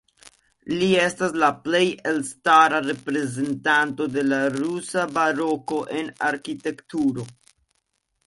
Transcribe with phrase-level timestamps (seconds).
[0.77, 7.27] Li estas la plej elstara reprezentanto de la rusa baroko en arkitekturo.